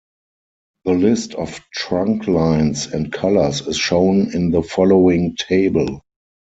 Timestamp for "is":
3.67-3.77